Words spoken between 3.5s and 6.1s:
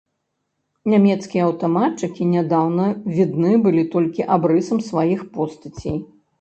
былі толькі абрысам сваіх постацей.